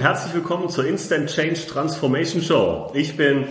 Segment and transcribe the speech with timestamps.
[0.00, 2.92] Herzlich willkommen zur Instant Change Transformation Show.
[2.94, 3.46] Ich bin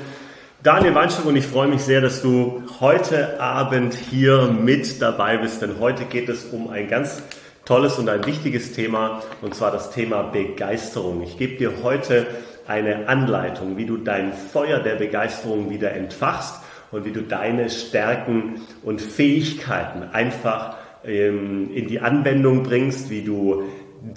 [0.64, 5.62] Daniel Weinstock und ich freue mich sehr, dass du heute Abend hier mit dabei bist,
[5.62, 7.22] denn heute geht es um ein ganz
[7.66, 11.22] tolles und ein wichtiges Thema und zwar das Thema Begeisterung.
[11.22, 12.26] Ich gebe dir heute
[12.66, 16.62] eine Anleitung, wie du dein Feuer der Begeisterung wieder entfachst
[16.92, 23.64] und wie du deine Stärken und Fähigkeiten einfach ähm, in die Anwendung bringst, wie du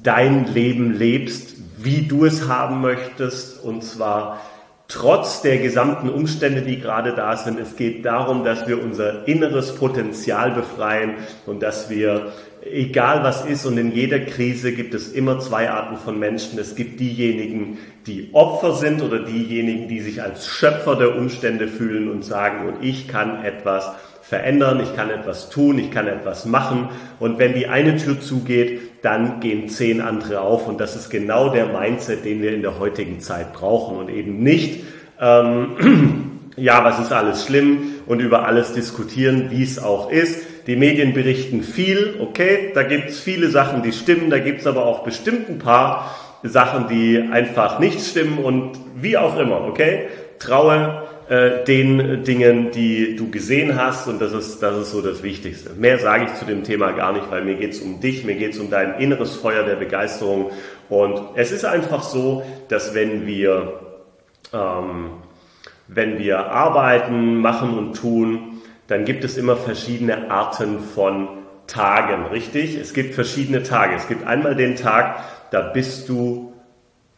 [0.04, 4.40] dein Leben lebst, wie du es haben möchtest und zwar
[4.90, 7.58] trotz der gesamten Umstände, die gerade da sind.
[7.60, 11.14] Es geht darum, dass wir unser inneres Potenzial befreien
[11.46, 15.96] und dass wir, egal was ist, und in jeder Krise gibt es immer zwei Arten
[15.96, 16.58] von Menschen.
[16.58, 22.10] Es gibt diejenigen, die Opfer sind oder diejenigen, die sich als Schöpfer der Umstände fühlen
[22.10, 23.90] und sagen, und ich kann etwas
[24.22, 26.88] verändern, ich kann etwas tun, ich kann etwas machen.
[27.18, 30.66] Und wenn die eine Tür zugeht, dann gehen zehn andere auf.
[30.66, 34.42] Und das ist genau der Mindset, den wir in der heutigen Zeit brauchen und eben
[34.42, 34.84] nicht,
[35.20, 40.40] ähm, ja, was ist alles schlimm und über alles diskutieren, wie es auch ist.
[40.66, 44.66] Die Medien berichten viel, okay, da gibt es viele Sachen, die stimmen, da gibt es
[44.66, 50.08] aber auch bestimmt ein paar Sachen, die einfach nicht stimmen und wie auch immer, okay.
[50.40, 55.22] Traue äh, den Dingen, die du gesehen hast und das ist, das ist so das
[55.22, 55.70] Wichtigste.
[55.74, 58.34] Mehr sage ich zu dem Thema gar nicht, weil mir geht es um dich, mir
[58.34, 60.50] geht es um dein inneres Feuer der Begeisterung
[60.88, 63.80] und es ist einfach so, dass wenn wir,
[64.52, 65.10] ähm,
[65.86, 71.28] wenn wir arbeiten, machen und tun, dann gibt es immer verschiedene Arten von
[71.68, 72.74] Tagen, richtig?
[72.74, 73.94] Es gibt verschiedene Tage.
[73.94, 76.49] Es gibt einmal den Tag, da bist du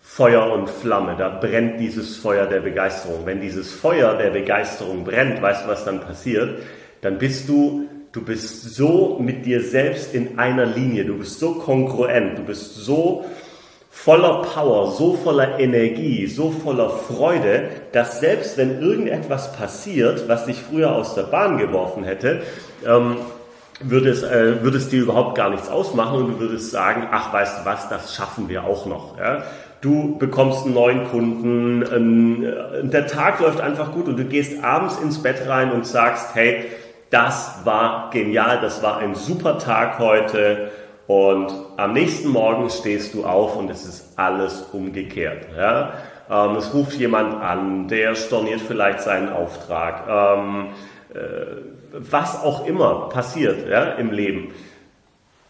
[0.04, 3.24] Feuer und Flamme, da brennt dieses Feuer der Begeisterung.
[3.24, 6.58] Wenn dieses Feuer der Begeisterung brennt, weißt du, was dann passiert?
[7.00, 11.54] Dann bist du, du bist so mit dir selbst in einer Linie, du bist so
[11.54, 13.24] kongruent, du bist so
[13.90, 20.56] voller Power, so voller Energie, so voller Freude, dass selbst wenn irgendetwas passiert, was dich
[20.60, 22.42] früher aus der Bahn geworfen hätte,
[22.84, 23.18] ähm,
[23.80, 27.32] würde es, äh, würde es dir überhaupt gar nichts ausmachen und du würdest sagen, ach
[27.32, 29.18] weißt du was, das schaffen wir auch noch.
[29.18, 29.44] Ja?
[29.82, 34.98] Du bekommst einen neuen Kunden, ähm, der Tag läuft einfach gut und du gehst abends
[34.98, 36.64] ins Bett rein und sagst, hey,
[37.10, 40.70] das war genial, das war ein super Tag heute
[41.06, 45.46] und am nächsten Morgen stehst du auf und es ist alles umgekehrt.
[45.56, 45.92] Ja?
[46.30, 50.68] Ähm, es ruft jemand an, der storniert vielleicht seinen Auftrag, ähm,
[51.12, 54.52] äh, was auch immer passiert ja, im Leben.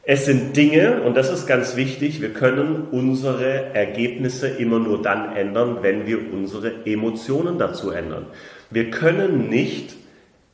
[0.05, 5.37] Es sind Dinge, und das ist ganz wichtig, wir können unsere Ergebnisse immer nur dann
[5.37, 8.27] ändern, wenn wir unsere Emotionen dazu ändern.
[8.71, 9.95] Wir können nicht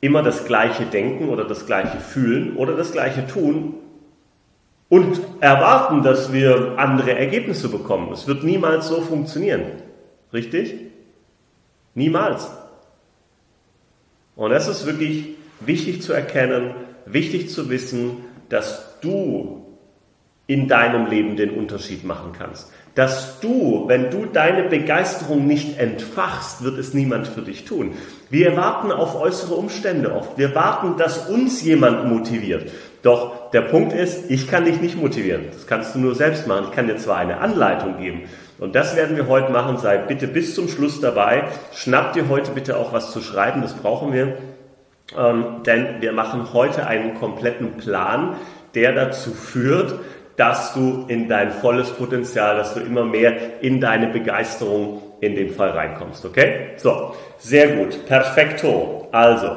[0.01, 3.75] immer das Gleiche denken oder das Gleiche fühlen oder das Gleiche tun
[4.91, 8.13] und erwarten, dass wir andere Ergebnisse bekommen.
[8.13, 9.63] Es wird niemals so funktionieren.
[10.33, 10.75] Richtig?
[11.95, 12.51] Niemals.
[14.37, 16.75] Und das ist wirklich wichtig zu erkennen,
[17.07, 19.65] wichtig zu wissen, dass du
[20.47, 22.73] in deinem Leben den Unterschied machen kannst.
[22.95, 27.93] Dass du, wenn du deine Begeisterung nicht entfachst, wird es niemand für dich tun.
[28.31, 30.37] Wir warten auf äußere Umstände oft.
[30.37, 32.73] Wir warten, dass uns jemand motiviert.
[33.03, 35.45] Doch der Punkt ist, ich kann dich nicht motivieren.
[35.53, 36.67] Das kannst du nur selbst machen.
[36.71, 38.23] Ich kann dir zwar eine Anleitung geben.
[38.59, 39.77] Und das werden wir heute machen.
[39.77, 41.45] Sei bitte bis zum Schluss dabei.
[41.73, 43.63] Schnapp dir heute bitte auch was zu schreiben.
[43.63, 44.37] Das brauchen wir.
[45.17, 48.37] Ähm, denn wir machen heute einen kompletten Plan,
[48.75, 50.01] der dazu führt,
[50.37, 55.51] dass du in dein volles Potenzial, dass du immer mehr in deine Begeisterung in dem
[55.51, 56.25] Fall reinkommst.
[56.25, 56.71] Okay?
[56.77, 58.07] So, sehr gut.
[58.07, 59.09] Perfekto.
[59.11, 59.51] Also,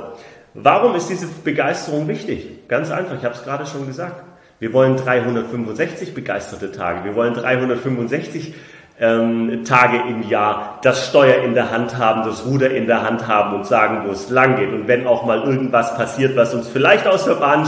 [0.53, 2.67] warum ist diese Begeisterung wichtig?
[2.67, 4.23] Ganz einfach, ich habe es gerade schon gesagt.
[4.59, 7.03] Wir wollen 365 begeisterte Tage.
[7.03, 8.53] Wir wollen 365
[9.01, 13.27] ähm, Tage im Jahr das Steuer in der Hand haben, das Ruder in der Hand
[13.27, 14.71] haben und sagen, wo es lang geht.
[14.71, 17.67] Und wenn auch mal irgendwas passiert, was uns vielleicht aus der Bahn,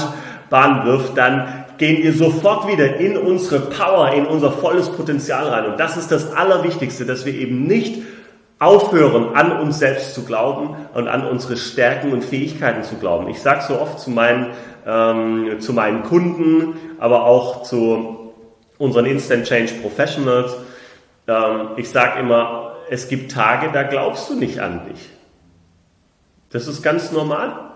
[0.51, 5.65] Bahn wirft, dann gehen wir sofort wieder in unsere Power, in unser volles Potenzial rein.
[5.65, 8.03] Und das ist das Allerwichtigste, dass wir eben nicht
[8.59, 13.27] aufhören, an uns selbst zu glauben und an unsere Stärken und Fähigkeiten zu glauben.
[13.27, 14.51] Ich sage so oft zu meinen,
[14.85, 18.33] ähm, zu meinen Kunden, aber auch zu
[18.77, 20.56] unseren Instant Change Professionals,
[21.27, 25.09] ähm, ich sage immer, es gibt Tage, da glaubst du nicht an dich.
[26.49, 27.71] Das ist ganz normal.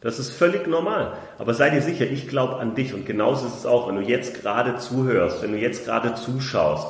[0.00, 1.14] Das ist völlig normal.
[1.38, 2.94] Aber sei dir sicher, ich glaube an dich.
[2.94, 6.88] Und genauso ist es auch, wenn du jetzt gerade zuhörst, wenn du jetzt gerade zuschaust.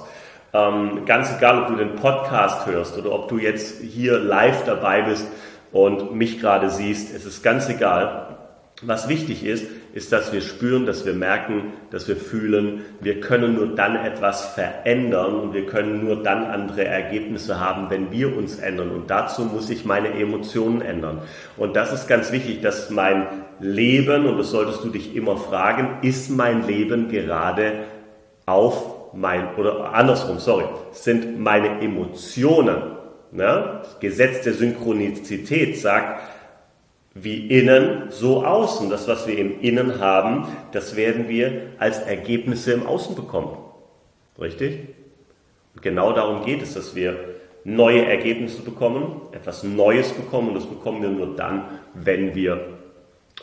[0.52, 5.02] Ähm, ganz egal, ob du den Podcast hörst oder ob du jetzt hier live dabei
[5.02, 5.26] bist
[5.72, 8.38] und mich gerade siehst, es ist ganz egal.
[8.82, 9.66] Was wichtig ist,
[9.98, 14.54] ist, dass wir spüren, dass wir merken, dass wir fühlen, wir können nur dann etwas
[14.54, 18.92] verändern und wir können nur dann andere Ergebnisse haben, wenn wir uns ändern.
[18.92, 21.22] Und dazu muss ich meine Emotionen ändern.
[21.56, 23.26] Und das ist ganz wichtig, dass mein
[23.58, 27.72] Leben, und das solltest du dich immer fragen, ist mein Leben gerade
[28.46, 32.76] auf mein, oder andersrum, sorry, sind meine Emotionen,
[33.32, 33.80] ne?
[33.98, 36.22] Gesetz der Synchronizität sagt,
[37.22, 38.90] wie innen, so außen.
[38.90, 43.56] Das, was wir im Innen haben, das werden wir als Ergebnisse im Außen bekommen.
[44.40, 44.88] Richtig?
[45.74, 47.16] Und genau darum geht es, dass wir
[47.64, 52.78] neue Ergebnisse bekommen, etwas Neues bekommen und das bekommen wir nur dann, wenn wir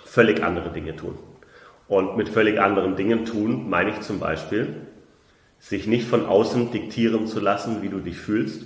[0.04, 1.18] völlig andere Dinge tun.
[1.88, 4.76] Und mit völlig anderen Dingen tun meine ich zum Beispiel,
[5.60, 8.66] sich nicht von außen diktieren zu lassen, wie du dich fühlst,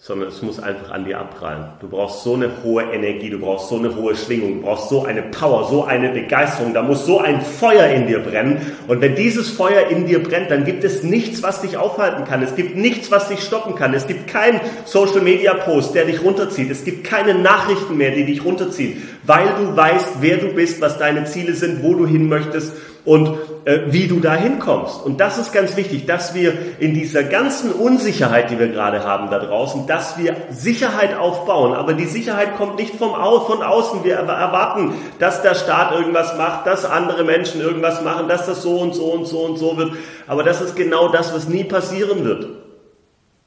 [0.00, 1.64] sondern es muss einfach an dir abprallen.
[1.80, 5.04] Du brauchst so eine hohe Energie, du brauchst so eine hohe Schwingung, du brauchst so
[5.04, 8.60] eine Power, so eine Begeisterung, da muss so ein Feuer in dir brennen.
[8.86, 12.44] Und wenn dieses Feuer in dir brennt, dann gibt es nichts, was dich aufhalten kann.
[12.44, 13.92] Es gibt nichts, was dich stoppen kann.
[13.92, 16.70] Es gibt keinen Social Media Post, der dich runterzieht.
[16.70, 20.98] Es gibt keine Nachrichten mehr, die dich runterziehen, weil du weißt, wer du bist, was
[20.98, 22.72] deine Ziele sind, wo du hin möchtest
[23.08, 25.02] und äh, wie du da hinkommst.
[25.02, 29.30] Und das ist ganz wichtig, dass wir in dieser ganzen Unsicherheit, die wir gerade haben
[29.30, 31.74] da draußen, dass wir Sicherheit aufbauen.
[31.74, 34.04] Aber die Sicherheit kommt nicht vom Au von außen.
[34.04, 38.78] Wir erwarten, dass der Staat irgendwas macht, dass andere Menschen irgendwas machen, dass das so
[38.78, 39.92] und so und so und so wird.
[40.26, 42.46] Aber das ist genau das, was nie passieren wird.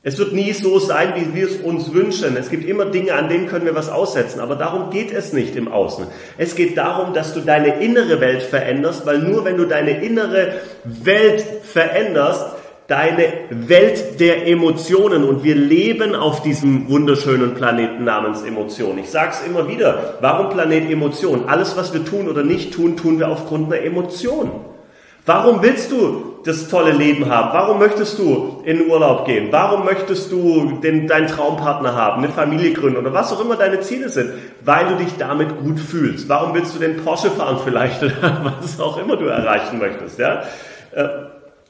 [0.03, 2.35] Es wird nie so sein, wie wir es uns wünschen.
[2.35, 4.39] Es gibt immer Dinge, an denen können wir was aussetzen.
[4.39, 6.07] Aber darum geht es nicht im Außen.
[6.39, 10.53] Es geht darum, dass du deine innere Welt veränderst, weil nur wenn du deine innere
[10.83, 12.45] Welt veränderst,
[12.87, 18.97] deine Welt der Emotionen und wir leben auf diesem wunderschönen Planeten namens Emotion.
[18.97, 21.47] Ich sage es immer wieder, warum Planet Emotion?
[21.47, 24.49] Alles, was wir tun oder nicht tun, tun wir aufgrund einer Emotion.
[25.27, 27.49] Warum willst du das tolle Leben haben?
[27.53, 29.47] Warum möchtest du in den Urlaub gehen?
[29.51, 33.79] Warum möchtest du den, deinen Traumpartner haben, eine Familie gründen oder was auch immer deine
[33.81, 34.31] Ziele sind?
[34.61, 36.29] Weil du dich damit gut fühlst.
[36.29, 40.19] Warum willst du den Porsche fahren vielleicht oder was auch immer du erreichen möchtest?
[40.19, 40.43] Ja?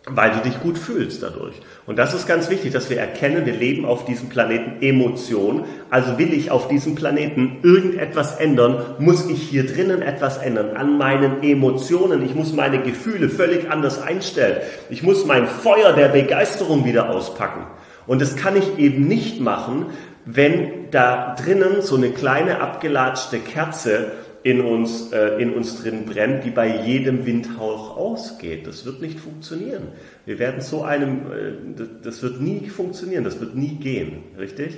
[0.06, 1.54] Weil du dich gut fühlst dadurch.
[1.86, 5.66] Und das ist ganz wichtig, dass wir erkennen, wir leben auf diesem Planeten Emotion.
[5.92, 10.98] Also will ich auf diesem Planeten irgendetwas ändern, muss ich hier drinnen etwas ändern an
[10.98, 12.26] meinen Emotionen.
[12.26, 14.58] Ich muss meine Gefühle völlig anders einstellen.
[14.90, 17.68] Ich muss mein Feuer der Begeisterung wieder auspacken.
[18.08, 19.86] Und das kann ich eben nicht machen,
[20.26, 24.12] wenn da drinnen so eine kleine abgelatschte Kerze
[24.44, 28.66] in uns, äh, in uns drin brennt, die bei jedem Windhauch ausgeht.
[28.66, 29.90] Das wird nicht funktionieren.
[30.26, 34.78] Wir werden so einem, äh, das wird nie funktionieren, das wird nie gehen, richtig?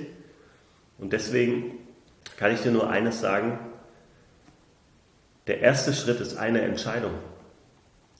[0.98, 1.78] Und deswegen
[2.36, 3.58] kann ich dir nur eines sagen,
[5.46, 7.12] der erste Schritt ist eine Entscheidung.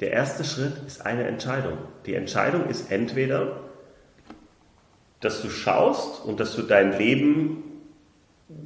[0.01, 1.79] Der erste Schritt ist eine Entscheidung.
[2.07, 3.61] Die Entscheidung ist entweder,
[5.21, 7.63] dass du schaust und dass du dein Leben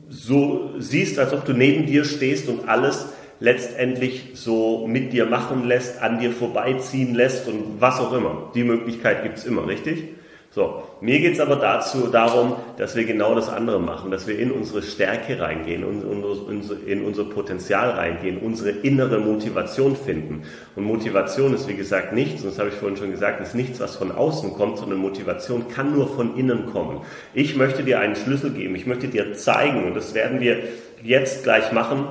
[0.08, 3.06] so siehst, als ob du neben dir stehst und alles
[3.40, 8.50] letztendlich so mit dir machen lässt, an dir vorbeiziehen lässt und was auch immer.
[8.54, 10.17] Die Möglichkeit gibt es immer, richtig?
[10.58, 14.36] So, mir geht es aber dazu darum, dass wir genau das andere machen, dass wir
[14.36, 15.84] in unsere Stärke reingehen,
[16.84, 20.42] in unser Potenzial reingehen, unsere innere Motivation finden.
[20.74, 23.78] Und Motivation ist wie gesagt nichts, und das habe ich vorhin schon gesagt, ist nichts,
[23.78, 27.02] was von außen kommt, sondern Motivation kann nur von innen kommen.
[27.34, 30.56] Ich möchte dir einen Schlüssel geben, ich möchte dir zeigen, und das werden wir
[31.04, 32.08] jetzt gleich machen,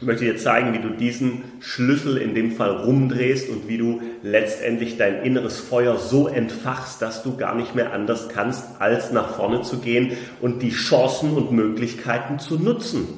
[0.00, 4.00] ich möchte dir zeigen, wie du diesen Schlüssel in dem Fall rumdrehst und wie du
[4.22, 9.34] letztendlich dein inneres Feuer so entfachst, dass du gar nicht mehr anders kannst, als nach
[9.34, 13.08] vorne zu gehen und die Chancen und Möglichkeiten zu nutzen.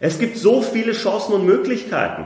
[0.00, 2.24] Es gibt so viele Chancen und Möglichkeiten.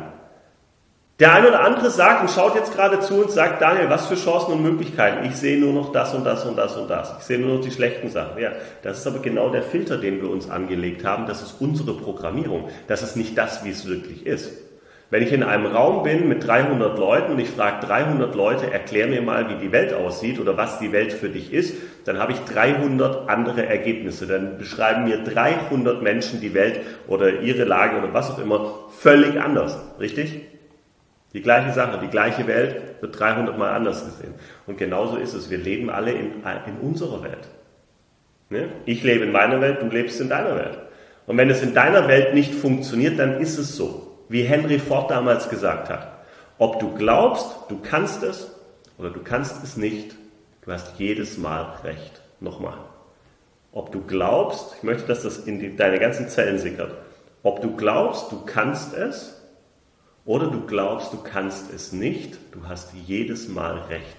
[1.18, 4.16] Der eine oder andere sagt und schaut jetzt gerade zu und sagt, Daniel, was für
[4.16, 5.24] Chancen und Möglichkeiten?
[5.24, 7.14] Ich sehe nur noch das und das und das und das.
[7.18, 8.38] Ich sehe nur noch die schlechten Sachen.
[8.38, 11.26] Ja, das ist aber genau der Filter, den wir uns angelegt haben.
[11.26, 12.68] Das ist unsere Programmierung.
[12.86, 14.50] Das ist nicht das, wie es wirklich ist.
[15.08, 19.06] Wenn ich in einem Raum bin mit 300 Leuten und ich frage 300 Leute, erklär
[19.06, 22.32] mir mal, wie die Welt aussieht oder was die Welt für dich ist, dann habe
[22.32, 24.26] ich 300 andere Ergebnisse.
[24.26, 29.40] Dann beschreiben mir 300 Menschen die Welt oder ihre Lage oder was auch immer völlig
[29.40, 29.78] anders.
[29.98, 30.55] Richtig?
[31.36, 34.32] Die gleiche Sache, die gleiche Welt wird 300 Mal anders gesehen.
[34.66, 35.50] Und genauso ist es.
[35.50, 37.46] Wir leben alle in, in unserer Welt.
[38.48, 38.70] Ne?
[38.86, 40.78] Ich lebe in meiner Welt, du lebst in deiner Welt.
[41.26, 44.16] Und wenn es in deiner Welt nicht funktioniert, dann ist es so.
[44.30, 46.10] Wie Henry Ford damals gesagt hat.
[46.56, 48.50] Ob du glaubst, du kannst es
[48.96, 50.16] oder du kannst es nicht,
[50.64, 52.22] du hast jedes Mal recht.
[52.40, 52.78] Nochmal.
[53.72, 56.94] Ob du glaubst, ich möchte, dass das in die, deine ganzen Zellen sickert.
[57.42, 59.35] Ob du glaubst, du kannst es
[60.26, 64.16] oder du glaubst, du kannst es nicht, du hast jedes Mal recht.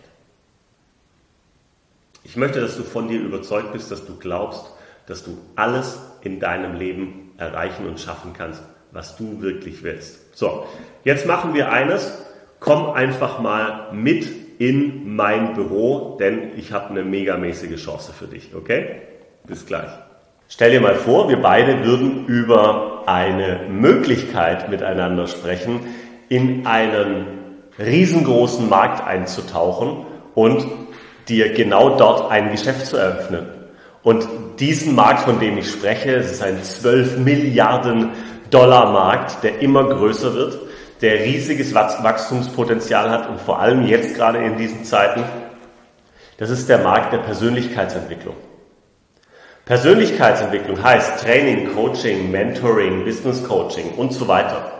[2.23, 4.65] Ich möchte, dass du von dir überzeugt bist, dass du glaubst,
[5.05, 10.35] dass du alles in deinem Leben erreichen und schaffen kannst, was du wirklich willst.
[10.35, 10.65] So,
[11.03, 12.23] jetzt machen wir eines.
[12.59, 14.27] Komm einfach mal mit
[14.59, 19.01] in mein Büro, denn ich habe eine megamäßige Chance für dich, okay?
[19.45, 19.89] Bis gleich.
[20.49, 25.79] Stell dir mal vor, wir beide würden über eine Möglichkeit miteinander sprechen,
[26.29, 27.25] in einen
[27.79, 30.67] riesengroßen Markt einzutauchen und
[31.29, 33.47] dir genau dort ein Geschäft zu eröffnen.
[34.03, 34.27] Und
[34.59, 38.11] diesen Markt, von dem ich spreche, es ist ein 12 Milliarden
[38.49, 40.59] Dollar Markt, der immer größer wird,
[41.01, 45.23] der riesiges Wachstumspotenzial hat und vor allem jetzt gerade in diesen Zeiten,
[46.37, 48.35] das ist der Markt der Persönlichkeitsentwicklung.
[49.67, 54.71] Persönlichkeitsentwicklung heißt Training, Coaching, Mentoring, Business Coaching und so weiter.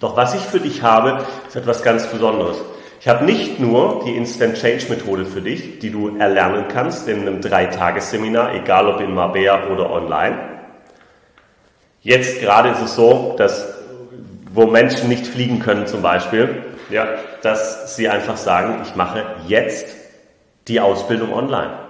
[0.00, 2.56] Doch was ich für dich habe, ist etwas ganz Besonderes.
[3.00, 7.20] Ich habe nicht nur die Instant Change Methode für dich, die du erlernen kannst in
[7.20, 10.38] einem Dreitagesseminar, egal ob in Marbella oder online.
[12.00, 13.74] Jetzt gerade ist es so, dass
[14.50, 17.06] wo Menschen nicht fliegen können zum Beispiel, ja,
[17.42, 19.94] dass sie einfach sagen, ich mache jetzt
[20.66, 21.87] die Ausbildung online.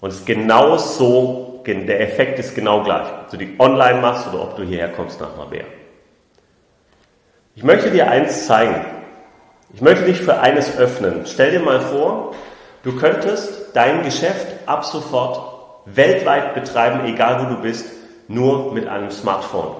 [0.00, 3.06] Und es ist genau so, der Effekt ist genau gleich.
[3.24, 5.66] Ob du die online machst oder ob du hierher kommst nach Marbella.
[7.54, 8.76] Ich möchte dir eins zeigen.
[9.74, 11.26] Ich möchte dich für eines öffnen.
[11.26, 12.34] Stell dir mal vor,
[12.84, 17.86] du könntest dein Geschäft ab sofort weltweit betreiben, egal wo du bist,
[18.28, 19.76] nur mit einem Smartphone.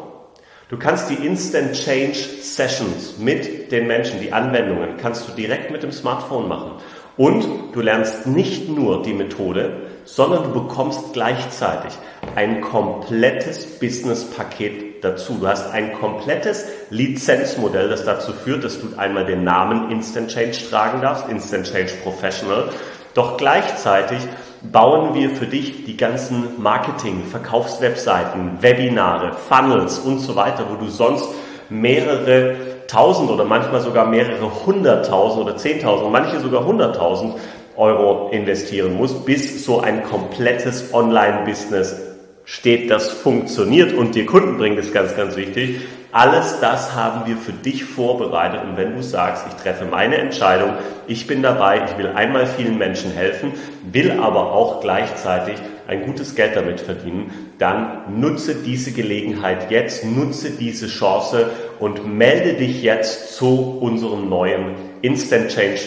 [0.69, 5.83] Du kannst die Instant Change Sessions mit den Menschen, die Anwendungen, kannst du direkt mit
[5.83, 6.73] dem Smartphone machen.
[7.17, 11.93] Und du lernst nicht nur die Methode, sondern du bekommst gleichzeitig
[12.35, 15.35] ein komplettes Business-Paket dazu.
[15.39, 20.57] Du hast ein komplettes Lizenzmodell, das dazu führt, dass du einmal den Namen Instant Change
[20.71, 22.71] tragen darfst, Instant Change Professional.
[23.15, 24.19] Doch gleichzeitig
[24.63, 30.91] bauen wir für dich die ganzen Marketing, Verkaufswebseiten, Webinare, Funnels und so weiter, wo du
[30.91, 31.29] sonst
[31.69, 32.57] mehrere
[32.89, 37.35] tausend oder manchmal sogar mehrere hunderttausend oder zehntausend, manche sogar hunderttausend
[37.79, 41.97] Euro investieren musst, bis so ein komplettes Online-Business
[42.45, 45.81] steht, das funktioniert und dir Kunden bringt, ist ganz, ganz wichtig.
[46.11, 50.73] Alles das haben wir für dich vorbereitet und wenn du sagst, ich treffe meine Entscheidung,
[51.07, 53.53] ich bin dabei, ich will einmal vielen Menschen helfen,
[53.93, 55.57] will aber auch gleichzeitig
[55.87, 62.55] ein gutes Geld damit verdienen, dann nutze diese Gelegenheit jetzt, nutze diese Chance und melde
[62.55, 65.81] dich jetzt zu unserem neuen Instant Change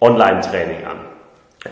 [0.00, 1.07] Online Training an.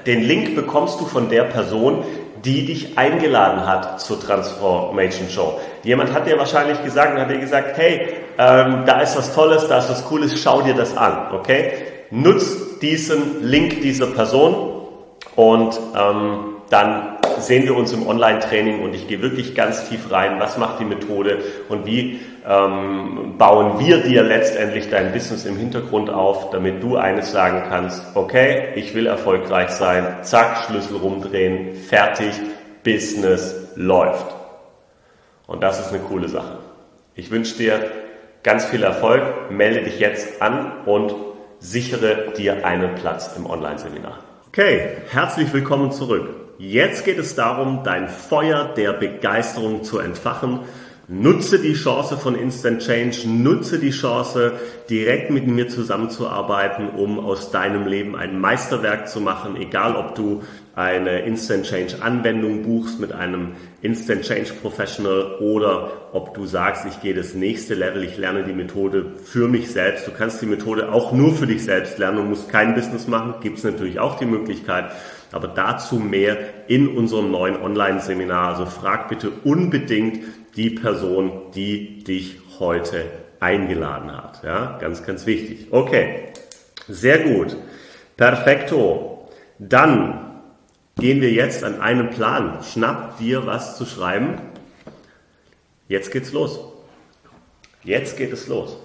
[0.06, 2.04] Den Link bekommst du von der Person,
[2.44, 5.58] die dich eingeladen hat zur Transformation Show.
[5.82, 9.66] Jemand hat dir wahrscheinlich gesagt und hat dir gesagt, hey, ähm, da ist was Tolles,
[9.68, 11.72] da ist was Cooles, schau dir das an, okay?
[12.10, 14.82] Nutz diesen Link dieser Person
[15.34, 20.38] und ähm, dann sehen wir uns im Online-Training und ich gehe wirklich ganz tief rein,
[20.38, 21.38] was macht die Methode
[21.68, 27.32] und wie ähm, bauen wir dir letztendlich dein Business im Hintergrund auf, damit du eines
[27.32, 32.32] sagen kannst, okay, ich will erfolgreich sein, zack, Schlüssel rumdrehen, fertig,
[32.84, 34.26] Business läuft.
[35.46, 36.58] Und das ist eine coole Sache.
[37.14, 37.90] Ich wünsche dir
[38.42, 41.14] ganz viel Erfolg, melde dich jetzt an und
[41.58, 44.18] sichere dir einen Platz im Online-Seminar.
[44.48, 46.45] Okay, herzlich willkommen zurück.
[46.58, 50.60] Jetzt geht es darum, dein Feuer der Begeisterung zu entfachen.
[51.08, 54.54] Nutze die Chance von Instant Change, nutze die Chance,
[54.90, 60.42] direkt mit mir zusammenzuarbeiten, um aus deinem Leben ein Meisterwerk zu machen, egal ob du
[60.74, 67.00] eine Instant Change Anwendung buchst mit einem Instant Change Professional oder ob du sagst, ich
[67.00, 70.08] gehe das nächste Level, ich lerne die Methode für mich selbst.
[70.08, 73.34] Du kannst die Methode auch nur für dich selbst lernen und musst kein Business machen,
[73.42, 74.90] gibt es natürlich auch die Möglichkeit.
[75.36, 78.54] Aber dazu mehr in unserem neuen Online-Seminar.
[78.54, 80.24] Also frag bitte unbedingt
[80.56, 83.04] die Person, die dich heute
[83.38, 84.42] eingeladen hat.
[84.42, 85.66] Ja, ganz, ganz wichtig.
[85.72, 86.28] Okay,
[86.88, 87.54] sehr gut.
[88.16, 89.28] Perfekto.
[89.58, 90.40] Dann
[90.98, 92.60] gehen wir jetzt an einen Plan.
[92.62, 94.36] Schnapp dir was zu schreiben.
[95.86, 96.60] Jetzt geht's los.
[97.84, 98.78] Jetzt geht es los.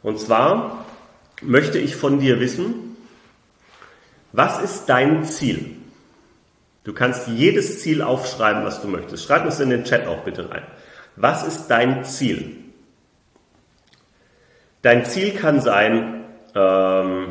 [0.00, 0.84] Und zwar
[1.42, 2.83] möchte ich von dir wissen,
[4.36, 5.76] was ist dein Ziel?
[6.82, 9.24] Du kannst jedes Ziel aufschreiben, was du möchtest.
[9.24, 10.64] Schreib es in den Chat auch bitte rein.
[11.14, 12.56] Was ist dein Ziel?
[14.82, 16.24] Dein Ziel kann sein,
[16.56, 17.28] ähm,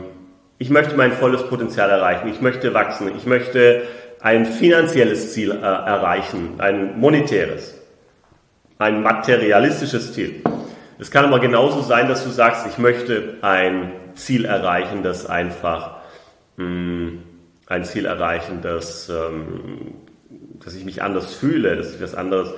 [0.58, 3.84] ich möchte mein volles Potenzial erreichen, ich möchte wachsen, ich möchte
[4.22, 7.76] ein finanzielles Ziel äh, erreichen, ein monetäres,
[8.80, 10.42] ein materialistisches Ziel.
[11.00, 16.03] Es kann aber genauso sein, dass du sagst, ich möchte ein Ziel erreichen, das einfach
[16.58, 17.24] mh, hm,
[17.68, 19.96] ein Ziel erreichen, das, ähm,
[20.64, 22.54] dass ich mich anders fühle, dass ich was anderes,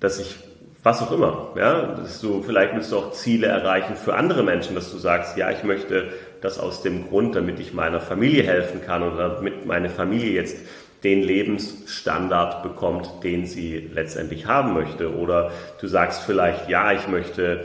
[0.00, 0.36] dass ich
[0.82, 4.74] was auch immer, ja, dass du vielleicht willst du auch Ziele erreichen für andere Menschen,
[4.74, 6.10] dass du sagst, ja, ich möchte
[6.42, 10.58] das aus dem Grund, damit ich meiner Familie helfen kann oder damit meine Familie jetzt
[11.02, 15.14] den Lebensstandard bekommt, den sie letztendlich haben möchte.
[15.14, 17.64] Oder du sagst vielleicht, ja, ich möchte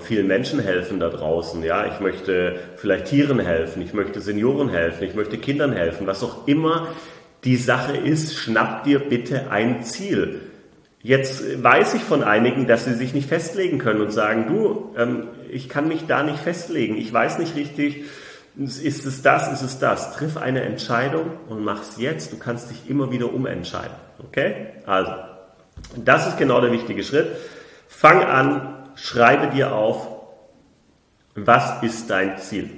[0.00, 5.04] vielen Menschen helfen da draußen, ja, ich möchte vielleicht Tieren helfen, ich möchte Senioren helfen,
[5.04, 6.88] ich möchte Kindern helfen, was auch immer
[7.44, 10.40] die Sache ist, schnapp dir bitte ein Ziel.
[11.02, 15.28] Jetzt weiß ich von einigen, dass sie sich nicht festlegen können und sagen, du, ähm,
[15.50, 18.04] ich kann mich da nicht festlegen, ich weiß nicht richtig,
[18.56, 20.16] ist es das, ist es das.
[20.16, 22.32] Triff eine Entscheidung und mach's jetzt.
[22.32, 23.94] Du kannst dich immer wieder umentscheiden.
[24.20, 24.68] Okay?
[24.86, 25.12] Also,
[25.96, 27.26] das ist genau der wichtige Schritt.
[27.88, 30.08] Fang an, schreibe dir auf,
[31.34, 32.70] was ist dein Ziel?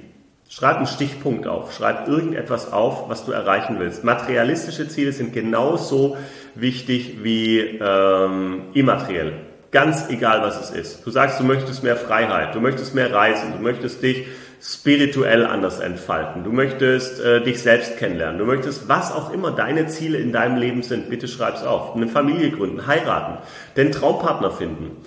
[0.49, 4.03] Schreib einen Stichpunkt auf, schreib irgendetwas auf, was du erreichen willst.
[4.03, 6.17] Materialistische Ziele sind genauso
[6.55, 9.33] wichtig wie ähm, immateriell.
[9.71, 11.05] Ganz egal, was es ist.
[11.05, 14.25] Du sagst, du möchtest mehr Freiheit, du möchtest mehr reisen, du möchtest dich
[14.61, 19.87] spirituell anders entfalten, du möchtest äh, dich selbst kennenlernen, du möchtest was auch immer deine
[19.87, 21.95] Ziele in deinem Leben sind, bitte schreib's auf.
[21.95, 23.37] Eine Familie gründen, heiraten,
[23.75, 24.97] den Traumpartner finden.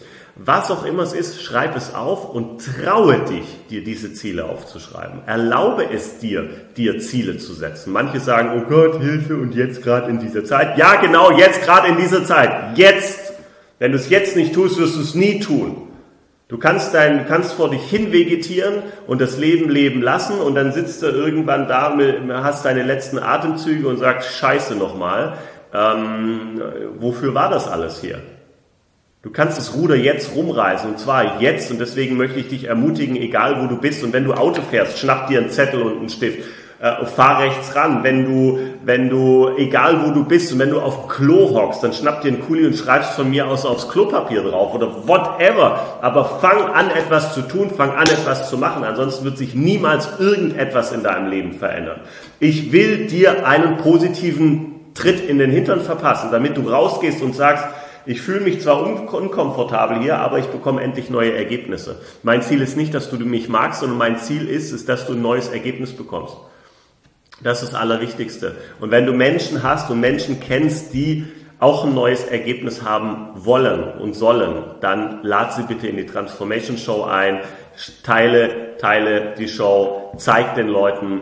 [0.43, 5.21] Was auch immer es ist, schreib es auf und traue dich, dir diese Ziele aufzuschreiben.
[5.27, 7.93] Erlaube es dir, dir Ziele zu setzen.
[7.93, 10.79] Manche sagen, oh Gott, Hilfe und jetzt gerade in dieser Zeit.
[10.79, 12.79] Ja, genau, jetzt gerade in dieser Zeit.
[12.79, 13.35] Jetzt.
[13.79, 15.89] Wenn du es jetzt nicht tust, wirst du es nie tun.
[16.49, 20.73] Du kannst dein, kannst vor dich hin vegetieren und das Leben leben lassen und dann
[20.73, 21.99] sitzt du irgendwann da,
[22.43, 25.37] hast deine letzten Atemzüge und sagst, scheiße nochmal.
[25.75, 26.63] Ähm,
[26.99, 28.21] wofür war das alles hier?
[29.23, 33.17] Du kannst das Ruder jetzt rumreißen und zwar jetzt und deswegen möchte ich dich ermutigen,
[33.17, 36.09] egal wo du bist und wenn du Auto fährst, schnapp dir einen Zettel und einen
[36.09, 36.39] Stift,
[36.81, 38.03] äh, fahr rechts ran.
[38.03, 41.93] Wenn du, wenn du, egal wo du bist und wenn du auf Klo hockst, dann
[41.93, 45.99] schnapp dir einen Kuli und schreibst von mir aus aufs Klopapier drauf oder whatever.
[46.01, 50.09] Aber fang an etwas zu tun, fang an etwas zu machen, ansonsten wird sich niemals
[50.19, 52.01] irgendetwas in deinem Leben verändern.
[52.39, 57.67] Ich will dir einen positiven Tritt in den Hintern verpassen, damit du rausgehst und sagst,
[58.07, 62.01] ich fühle mich zwar unkomfortabel hier, aber ich bekomme endlich neue Ergebnisse.
[62.23, 65.13] Mein Ziel ist nicht, dass du mich magst, sondern mein Ziel ist, ist, dass du
[65.13, 66.37] ein neues Ergebnis bekommst.
[67.43, 68.57] Das ist das Allerwichtigste.
[68.81, 71.25] Und wenn du Menschen hast und Menschen kennst, die
[71.59, 76.79] auch ein neues Ergebnis haben wollen und sollen, dann lad sie bitte in die Transformation
[76.79, 77.41] Show ein,
[78.03, 81.21] teile, teile die Show, zeig den Leuten,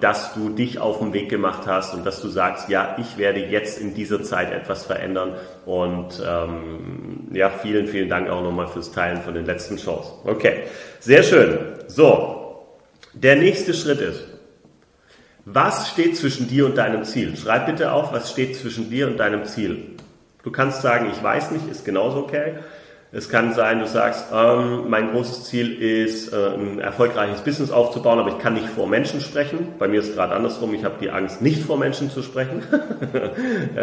[0.00, 3.38] dass du dich auf den Weg gemacht hast und dass du sagst, ja, ich werde
[3.38, 8.90] jetzt in dieser Zeit etwas verändern und ähm, ja, vielen, vielen Dank auch nochmal fürs
[8.90, 10.14] Teilen von den letzten Shows.
[10.24, 10.64] Okay,
[10.98, 11.58] sehr schön.
[11.86, 12.66] So,
[13.12, 14.24] der nächste Schritt ist,
[15.44, 17.36] was steht zwischen dir und deinem Ziel?
[17.36, 19.94] Schreib bitte auf, was steht zwischen dir und deinem Ziel.
[20.42, 22.54] Du kannst sagen, ich weiß nicht, ist genauso okay.
[23.16, 28.18] Es kann sein, du sagst, ähm, mein großes Ziel ist, äh, ein erfolgreiches Business aufzubauen,
[28.18, 29.68] aber ich kann nicht vor Menschen sprechen.
[29.78, 32.62] Bei mir ist es gerade andersrum, ich habe die Angst, nicht vor Menschen zu sprechen.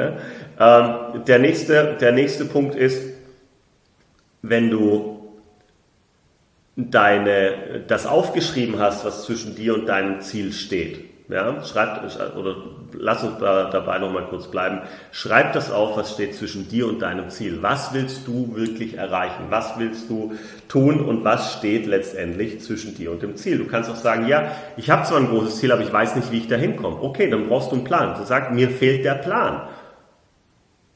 [0.59, 1.07] ja.
[1.15, 3.01] ähm, der, nächste, der nächste Punkt ist,
[4.43, 5.31] wenn du
[6.75, 12.03] deine, das aufgeschrieben hast, was zwischen dir und deinem Ziel steht, ja, schreibt,
[12.35, 12.55] oder
[12.97, 14.81] lass uns da, dabei nochmal kurz bleiben.
[15.11, 17.59] Schreib das auf, was steht zwischen dir und deinem Ziel.
[17.61, 19.45] Was willst du wirklich erreichen?
[19.49, 20.33] Was willst du
[20.67, 23.57] tun und was steht letztendlich zwischen dir und dem Ziel?
[23.57, 26.31] Du kannst auch sagen, ja, ich habe zwar ein großes Ziel, aber ich weiß nicht,
[26.31, 27.01] wie ich da hinkomme.
[27.01, 28.15] Okay, dann brauchst du einen Plan.
[28.17, 29.69] Du sagst, mir fehlt der Plan.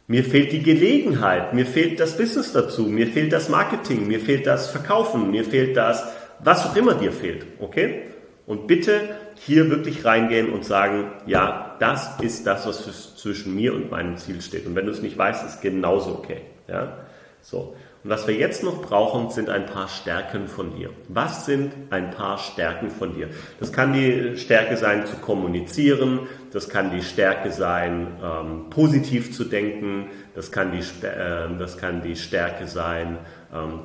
[0.08, 4.48] Mir fehlt die Gelegenheit, mir fehlt das Business dazu, mir fehlt das Marketing, mir fehlt
[4.48, 6.08] das Verkaufen, mir fehlt das,
[6.40, 7.46] was auch immer dir fehlt.
[7.60, 8.04] Okay?
[8.48, 9.02] Und bitte
[9.36, 14.42] hier wirklich reingehen und sagen, ja, das ist das, was zwischen mir und meinem Ziel
[14.42, 14.66] steht.
[14.66, 16.42] Und wenn du es nicht weißt, ist genauso okay.
[16.70, 16.98] Ja?
[17.42, 17.76] So.
[18.04, 20.92] Und was wir jetzt noch brauchen, sind ein paar Stärken von dir.
[21.10, 23.28] Was sind ein paar Stärken von dir?
[23.60, 26.22] Das kann die Stärke sein, zu kommunizieren.
[26.54, 30.08] Das kann die Stärke sein, ähm, positiv zu denken.
[30.36, 33.18] Das kann die, äh, das kann die Stärke sein,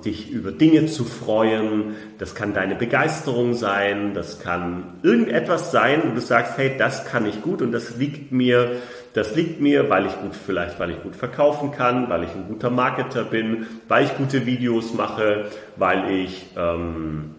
[0.05, 1.95] dich über Dinge zu freuen.
[2.19, 4.13] Das kann deine Begeisterung sein.
[4.13, 8.33] Das kann irgendetwas sein, wo du sagst, hey, das kann ich gut und das liegt
[8.33, 8.73] mir,
[9.15, 12.47] das liegt mir, weil ich gut, vielleicht, weil ich gut verkaufen kann, weil ich ein
[12.49, 15.47] guter Marketer bin, weil ich gute Videos mache,
[15.77, 17.37] weil ich ähm,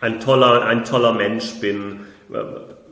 [0.00, 2.00] ein toller, ein toller Mensch bin.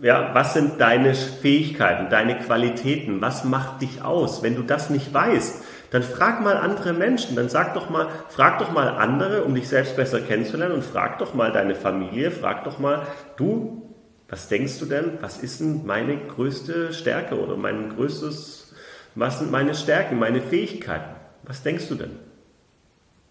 [0.03, 3.21] Ja, was sind deine Fähigkeiten, deine Qualitäten?
[3.21, 4.43] Was macht dich aus?
[4.43, 8.59] Wenn du das nicht weißt, Dann frag mal andere Menschen, dann sag doch mal, frag
[8.59, 12.65] doch mal andere, um dich selbst besser kennenzulernen und frag doch mal deine Familie, frag
[12.65, 13.95] doch mal, du,
[14.27, 18.75] was denkst du denn, was ist denn meine größte Stärke oder mein größtes,
[19.15, 21.15] was sind meine Stärken, meine Fähigkeiten?
[21.43, 22.19] Was denkst du denn?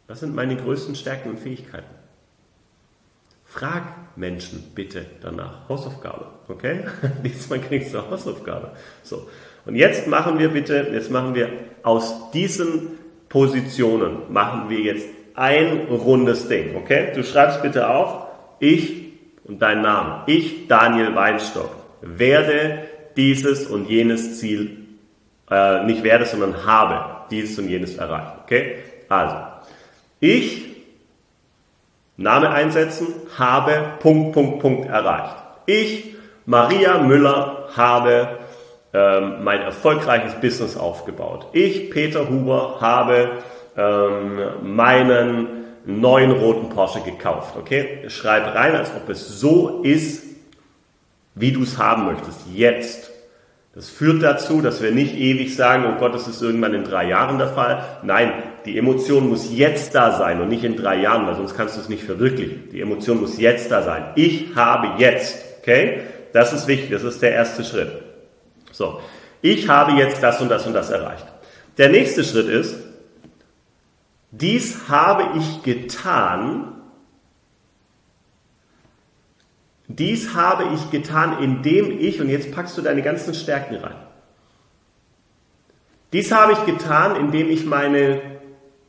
[0.07, 1.95] Was sind meine größten Stärken und Fähigkeiten?
[3.45, 5.67] Frag Menschen bitte danach.
[5.67, 6.85] Hausaufgabe, okay?
[7.23, 8.73] Diesmal kriegst du eine Hausaufgabe.
[9.01, 9.27] So.
[9.65, 11.49] Und jetzt machen wir bitte, jetzt machen wir
[11.83, 17.11] aus diesen Positionen, machen wir jetzt ein rundes Ding, okay?
[17.15, 18.27] Du schreibst bitte auf,
[18.59, 19.13] ich
[19.45, 20.23] und dein Name.
[20.27, 22.79] Ich, Daniel Weinstock, werde
[23.15, 24.77] dieses und jenes Ziel,
[25.49, 28.75] äh, nicht werde, sondern habe dieses und jenes erreicht, okay?
[29.07, 29.35] Also,
[30.19, 30.71] ich
[32.17, 35.35] Name einsetzen, habe Punkt, Punkt, Punkt erreicht.
[35.65, 38.39] Ich, Maria Müller, habe
[38.93, 41.47] ähm, mein erfolgreiches Business aufgebaut.
[41.53, 43.29] Ich, Peter Huber, habe
[43.77, 44.39] ähm,
[44.75, 45.47] meinen
[45.85, 47.55] neuen roten Porsche gekauft.
[47.57, 48.09] Okay?
[48.09, 50.23] Schreib rein, als ob es so ist,
[51.35, 52.41] wie du es haben möchtest.
[52.53, 53.11] Jetzt.
[53.73, 57.07] Das führt dazu, dass wir nicht ewig sagen, oh Gott, das ist irgendwann in drei
[57.07, 57.85] Jahren der Fall.
[58.03, 58.33] Nein,
[58.65, 61.81] die Emotion muss jetzt da sein und nicht in drei Jahren, weil sonst kannst du
[61.81, 62.67] es nicht verwirklichen.
[62.73, 64.07] Die Emotion muss jetzt da sein.
[64.15, 65.37] Ich habe jetzt.
[65.61, 66.01] Okay?
[66.33, 66.91] Das ist wichtig.
[66.91, 68.00] Das ist der erste Schritt.
[68.71, 69.01] So.
[69.41, 71.25] Ich habe jetzt das und das und das erreicht.
[71.77, 72.75] Der nächste Schritt ist,
[74.31, 76.73] dies habe ich getan,
[79.87, 83.95] dies habe ich getan, indem ich, und jetzt packst du deine ganzen Stärken rein.
[86.13, 88.21] Dies habe ich getan, indem ich meine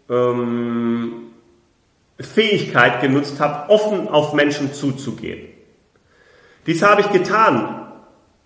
[0.08, 1.28] ähm,
[2.20, 5.48] Fähigkeit genutzt habe, offen auf Menschen zuzugehen.
[6.66, 7.81] Dies habe ich getan,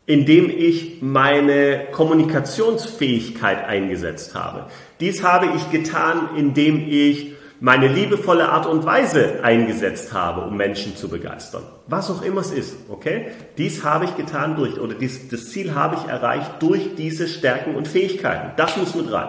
[0.06, 4.66] indem ich meine Kommunikationsfähigkeit eingesetzt habe.
[5.00, 10.94] Dies habe ich getan, indem ich meine liebevolle Art und Weise eingesetzt habe, um Menschen
[10.94, 11.62] zu begeistern.
[11.86, 13.28] Was auch immer es ist, okay?
[13.56, 17.74] Dies habe ich getan durch, oder dies, das Ziel habe ich erreicht durch diese Stärken
[17.74, 18.52] und Fähigkeiten.
[18.56, 19.28] Das muss mit rein.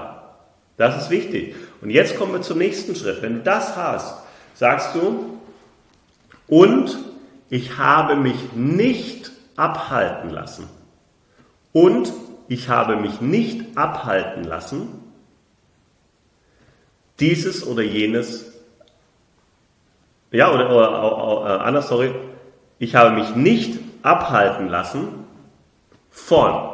[0.75, 1.55] Das ist wichtig.
[1.81, 3.21] Und jetzt kommen wir zum nächsten Schritt.
[3.21, 4.17] Wenn du das hast,
[4.53, 5.39] sagst du,
[6.47, 6.97] und
[7.49, 10.69] ich habe mich nicht abhalten lassen.
[11.73, 12.13] Und
[12.47, 15.03] ich habe mich nicht abhalten lassen,
[17.19, 18.53] dieses oder jenes,
[20.31, 22.13] ja, oder, oder, oder äh, anders, sorry,
[22.79, 25.25] ich habe mich nicht abhalten lassen
[26.09, 26.69] von.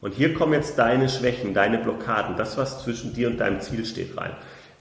[0.00, 3.84] Und hier kommen jetzt deine Schwächen, deine Blockaden, das, was zwischen dir und deinem Ziel
[3.84, 4.32] steht, rein.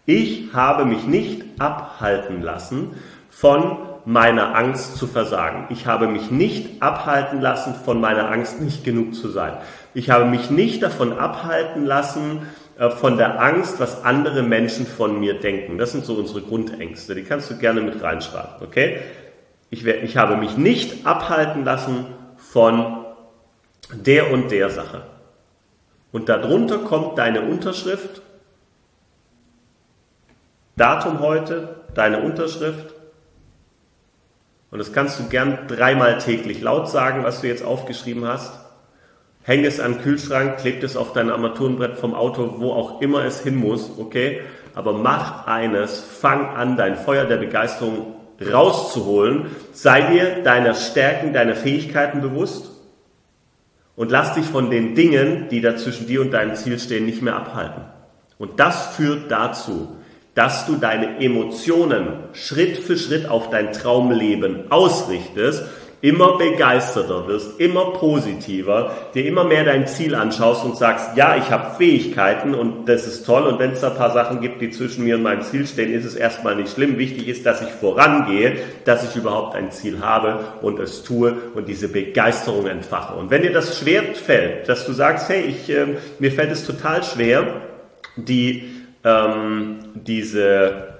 [0.05, 2.95] Ich habe mich nicht abhalten lassen
[3.29, 5.67] von meiner Angst zu versagen.
[5.69, 9.57] Ich habe mich nicht abhalten lassen von meiner Angst, nicht genug zu sein.
[9.93, 12.41] Ich habe mich nicht davon abhalten lassen,
[12.81, 15.77] äh, von der Angst, was andere Menschen von mir denken.
[15.77, 17.13] Das sind so unsere Grundängste.
[17.13, 18.61] Die kannst du gerne mit reinschreiben.
[18.61, 19.01] Okay?
[19.69, 23.05] Ich, ich habe mich nicht abhalten lassen von
[23.93, 25.03] der und der Sache.
[26.11, 28.21] Und darunter kommt deine Unterschrift,
[30.75, 32.95] Datum heute, deine Unterschrift.
[34.71, 38.53] Und das kannst du gern dreimal täglich laut sagen, was du jetzt aufgeschrieben hast.
[39.43, 43.25] Häng es an den Kühlschrank, kleb es auf dein Armaturenbrett vom Auto, wo auch immer
[43.25, 44.41] es hin muss, okay?
[44.73, 49.47] Aber mach eines, fang an, dein Feuer der Begeisterung rauszuholen.
[49.73, 52.71] Sei dir deiner Stärken, deiner Fähigkeiten bewusst
[53.95, 57.21] und lass dich von den Dingen, die da zwischen dir und deinem Ziel stehen, nicht
[57.21, 57.83] mehr abhalten.
[58.37, 59.97] Und das führt dazu,
[60.33, 65.63] dass du deine Emotionen Schritt für Schritt auf dein Traumleben ausrichtest
[66.01, 71.51] immer begeisterter wirst, immer positiver, dir immer mehr dein Ziel anschaust und sagst, ja, ich
[71.51, 75.03] habe Fähigkeiten und das ist toll und wenn es da paar Sachen gibt, die zwischen
[75.03, 76.97] mir und meinem Ziel stehen, ist es erstmal nicht schlimm.
[76.97, 81.67] Wichtig ist, dass ich vorangehe, dass ich überhaupt ein Ziel habe und es tue und
[81.67, 83.15] diese Begeisterung entfache.
[83.15, 85.85] Und wenn dir das schwer fällt, dass du sagst, hey, ich, äh,
[86.17, 87.61] mir fällt es total schwer,
[88.15, 90.91] die, ähm, diese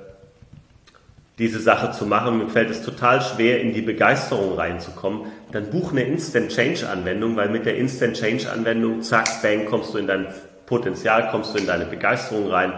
[1.41, 5.91] diese Sache zu machen, mir fällt es total schwer, in die Begeisterung reinzukommen, dann buch
[5.91, 10.05] eine Instant Change Anwendung, weil mit der Instant Change Anwendung, zack, bang, kommst du in
[10.05, 10.27] dein
[10.67, 12.73] Potenzial, kommst du in deine Begeisterung rein.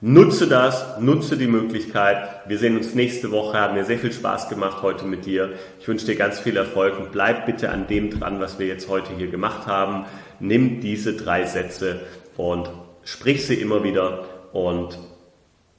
[0.00, 2.28] Nutze das, nutze die Möglichkeit.
[2.46, 5.54] Wir sehen uns nächste Woche, haben mir sehr viel Spaß gemacht heute mit dir.
[5.80, 8.88] Ich wünsche dir ganz viel Erfolg und bleib bitte an dem dran, was wir jetzt
[8.88, 10.04] heute hier gemacht haben.
[10.38, 12.02] Nimm diese drei Sätze
[12.36, 12.70] und
[13.04, 14.26] sprich sie immer wieder
[14.56, 14.98] und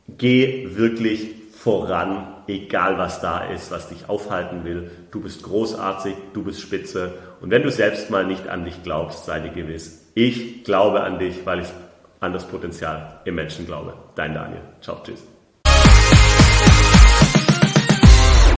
[0.07, 4.91] geh wirklich voran, egal was da ist, was dich aufhalten will.
[5.11, 7.13] Du bist großartig, du bist spitze.
[7.41, 11.17] Und wenn du selbst mal nicht an dich glaubst, sei dir gewiss, ich glaube an
[11.17, 11.67] dich, weil ich
[12.19, 13.93] an das Potenzial im Menschen glaube.
[14.15, 14.61] Dein Daniel.
[14.81, 15.23] Ciao, tschüss.